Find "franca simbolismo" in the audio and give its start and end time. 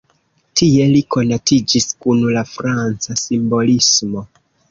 2.53-4.27